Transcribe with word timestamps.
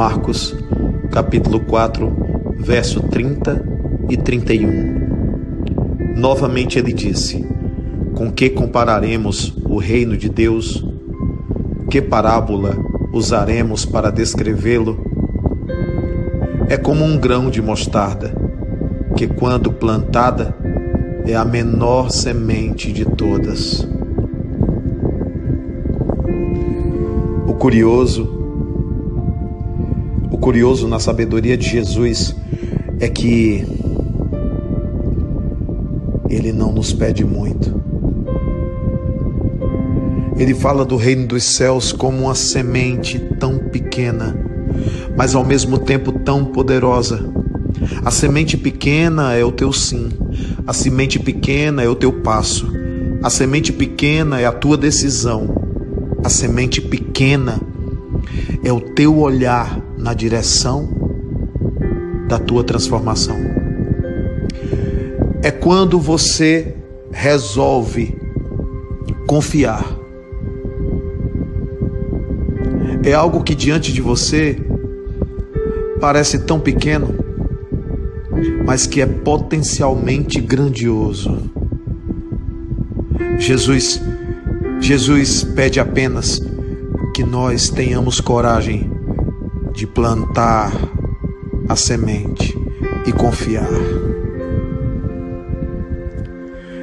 Marcos, 0.00 0.56
capítulo 1.12 1.60
4, 1.60 2.56
verso 2.56 3.02
30 3.02 3.62
e 4.08 4.16
31. 4.16 6.16
Novamente 6.16 6.78
ele 6.78 6.94
disse: 6.94 7.46
Com 8.14 8.32
que 8.32 8.48
compararemos 8.48 9.54
o 9.68 9.76
reino 9.76 10.16
de 10.16 10.30
Deus? 10.30 10.82
Que 11.90 12.00
parábola 12.00 12.78
usaremos 13.12 13.84
para 13.84 14.08
descrevê-lo? 14.08 15.04
É 16.70 16.78
como 16.78 17.04
um 17.04 17.18
grão 17.18 17.50
de 17.50 17.60
mostarda, 17.60 18.32
que 19.14 19.26
quando 19.26 19.70
plantada 19.70 20.56
é 21.26 21.36
a 21.36 21.44
menor 21.44 22.10
semente 22.10 22.90
de 22.90 23.04
todas. 23.04 23.86
O 27.46 27.52
curioso 27.52 28.39
curioso 30.38 30.88
na 30.88 30.98
sabedoria 30.98 31.56
de 31.56 31.68
Jesus 31.68 32.34
é 33.00 33.08
que 33.08 33.64
ele 36.28 36.52
não 36.52 36.72
nos 36.72 36.92
pede 36.92 37.24
muito. 37.24 37.80
Ele 40.36 40.54
fala 40.54 40.84
do 40.84 40.96
reino 40.96 41.26
dos 41.26 41.44
céus 41.44 41.92
como 41.92 42.22
uma 42.24 42.34
semente 42.34 43.18
tão 43.38 43.58
pequena, 43.58 44.34
mas 45.16 45.34
ao 45.34 45.44
mesmo 45.44 45.78
tempo 45.78 46.12
tão 46.12 46.44
poderosa. 46.44 47.28
A 48.04 48.10
semente 48.10 48.56
pequena 48.56 49.34
é 49.34 49.44
o 49.44 49.52
teu 49.52 49.72
sim, 49.72 50.08
a 50.66 50.72
semente 50.72 51.18
pequena 51.18 51.82
é 51.82 51.88
o 51.88 51.94
teu 51.94 52.12
passo, 52.12 52.70
a 53.22 53.28
semente 53.28 53.72
pequena 53.72 54.40
é 54.40 54.46
a 54.46 54.52
tua 54.52 54.76
decisão, 54.76 55.54
a 56.24 56.28
semente 56.28 56.80
pequena 56.80 57.60
é 58.64 58.72
o 58.72 58.80
teu 58.80 59.18
olhar 59.18 59.89
na 60.00 60.14
direção 60.14 60.88
da 62.28 62.38
tua 62.38 62.64
transformação. 62.64 63.36
É 65.42 65.50
quando 65.50 65.98
você 65.98 66.74
resolve 67.12 68.16
confiar. 69.26 69.84
É 73.02 73.12
algo 73.12 73.42
que 73.42 73.54
diante 73.54 73.92
de 73.92 74.00
você 74.00 74.58
parece 76.00 76.40
tão 76.40 76.58
pequeno, 76.60 77.14
mas 78.64 78.86
que 78.86 79.00
é 79.00 79.06
potencialmente 79.06 80.40
grandioso. 80.40 81.50
Jesus 83.38 84.00
Jesus 84.80 85.42
pede 85.42 85.78
apenas 85.78 86.40
que 87.14 87.22
nós 87.22 87.68
tenhamos 87.68 88.18
coragem 88.20 88.99
de 89.72 89.86
plantar 89.86 90.72
a 91.68 91.76
semente 91.76 92.56
e 93.06 93.12
confiar. 93.12 93.68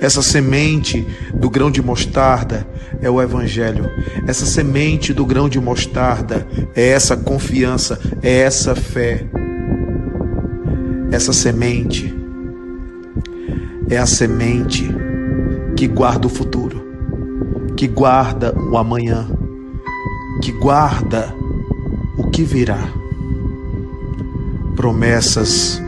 Essa 0.00 0.22
semente 0.22 1.04
do 1.34 1.50
grão 1.50 1.70
de 1.70 1.82
mostarda 1.82 2.66
é 3.02 3.10
o 3.10 3.20
Evangelho. 3.20 3.90
Essa 4.26 4.46
semente 4.46 5.12
do 5.12 5.26
grão 5.26 5.48
de 5.48 5.60
mostarda 5.60 6.46
é 6.74 6.88
essa 6.88 7.16
confiança, 7.16 7.98
é 8.22 8.38
essa 8.38 8.76
fé. 8.76 9.26
Essa 11.10 11.32
semente 11.32 12.14
é 13.90 13.98
a 13.98 14.06
semente 14.06 14.88
que 15.76 15.88
guarda 15.88 16.26
o 16.26 16.30
futuro, 16.30 16.84
que 17.76 17.88
guarda 17.88 18.54
o 18.56 18.76
amanhã, 18.76 19.26
que 20.42 20.52
guarda 20.52 21.34
que 22.38 22.44
virá. 22.44 22.78
Promessas 24.76 25.82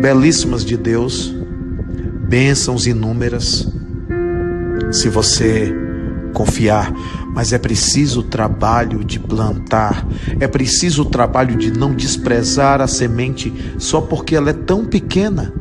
belíssimas 0.00 0.64
de 0.64 0.76
Deus, 0.76 1.34
bênçãos 2.28 2.86
inúmeras, 2.86 3.68
se 4.92 5.08
você 5.08 5.74
confiar, 6.32 6.92
mas 7.34 7.52
é 7.52 7.58
preciso 7.58 8.20
o 8.20 8.22
trabalho 8.22 9.02
de 9.02 9.18
plantar, 9.18 10.06
é 10.38 10.46
preciso 10.46 11.02
o 11.02 11.04
trabalho 11.04 11.56
de 11.56 11.72
não 11.72 11.92
desprezar 11.92 12.80
a 12.80 12.86
semente 12.86 13.52
só 13.76 14.00
porque 14.00 14.36
ela 14.36 14.50
é 14.50 14.52
tão 14.52 14.84
pequena. 14.84 15.52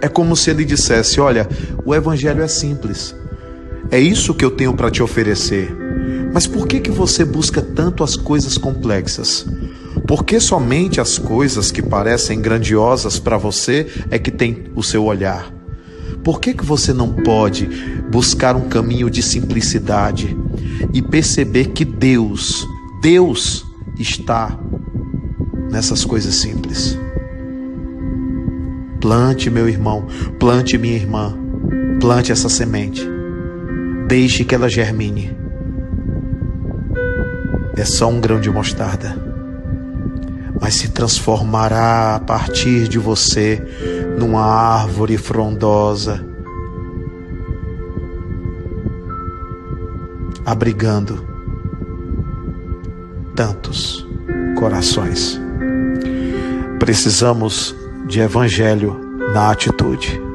É 0.00 0.08
como 0.08 0.34
se 0.34 0.50
ele 0.50 0.64
dissesse: 0.64 1.20
Olha, 1.20 1.48
o 1.84 1.94
Evangelho 1.94 2.42
é 2.42 2.48
simples, 2.48 3.14
é 3.92 4.00
isso 4.00 4.34
que 4.34 4.44
eu 4.44 4.50
tenho 4.50 4.74
para 4.74 4.90
te 4.90 5.04
oferecer. 5.04 5.85
Mas 6.36 6.46
por 6.46 6.68
que, 6.68 6.80
que 6.80 6.90
você 6.90 7.24
busca 7.24 7.62
tanto 7.62 8.04
as 8.04 8.14
coisas 8.14 8.58
complexas? 8.58 9.46
Por 10.06 10.22
que 10.22 10.38
somente 10.38 11.00
as 11.00 11.16
coisas 11.16 11.70
que 11.70 11.80
parecem 11.80 12.42
grandiosas 12.42 13.18
para 13.18 13.38
você 13.38 13.86
é 14.10 14.18
que 14.18 14.30
tem 14.30 14.64
o 14.74 14.82
seu 14.82 15.06
olhar? 15.06 15.50
Por 16.22 16.38
que, 16.38 16.52
que 16.52 16.62
você 16.62 16.92
não 16.92 17.10
pode 17.10 17.66
buscar 18.10 18.54
um 18.54 18.68
caminho 18.68 19.08
de 19.08 19.22
simplicidade 19.22 20.36
e 20.92 21.00
perceber 21.00 21.68
que 21.68 21.86
Deus, 21.86 22.68
Deus 23.00 23.64
está 23.98 24.60
nessas 25.70 26.04
coisas 26.04 26.34
simples? 26.34 26.98
Plante, 29.00 29.48
meu 29.48 29.70
irmão, 29.70 30.06
plante, 30.38 30.76
minha 30.76 30.96
irmã, 30.96 31.34
plante 31.98 32.30
essa 32.30 32.50
semente. 32.50 33.08
Deixe 34.06 34.44
que 34.44 34.54
ela 34.54 34.68
germine. 34.68 35.45
É 37.76 37.84
só 37.84 38.08
um 38.08 38.20
grão 38.20 38.40
de 38.40 38.50
mostarda, 38.50 39.14
mas 40.58 40.76
se 40.76 40.88
transformará 40.88 42.16
a 42.16 42.20
partir 42.20 42.88
de 42.88 42.98
você 42.98 43.62
numa 44.18 44.42
árvore 44.42 45.18
frondosa, 45.18 46.24
abrigando 50.44 51.26
tantos 53.34 54.06
corações. 54.58 55.38
Precisamos 56.78 57.76
de 58.06 58.20
evangelho 58.20 58.98
na 59.34 59.50
atitude. 59.50 60.25